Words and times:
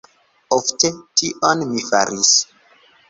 Ofte, 0.57 0.91
tion 1.21 1.61
mi 1.75 1.85
faris. 1.91 2.33